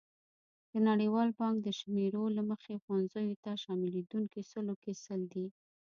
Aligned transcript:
د 0.71 0.73
نړیوال 0.89 1.29
بانک 1.39 1.55
د 1.63 1.69
شمېرو 1.79 2.23
له 2.37 2.41
مخې 2.49 2.73
ښوونځیو 2.83 3.39
ته 3.43 3.51
شاملېدونکي 3.63 4.41
سلو 4.51 4.73
کې 4.83 4.93
سل 5.03 5.21
دي. 5.33 5.47